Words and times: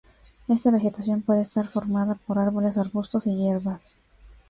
Esta 0.47 0.71
vegetación 0.71 1.21
puede 1.21 1.41
estar 1.41 1.67
formada 1.67 2.15
por 2.15 2.39
árboles, 2.39 2.75
arbustos 2.79 3.27
y 3.27 3.35
hierbas. 3.35 3.93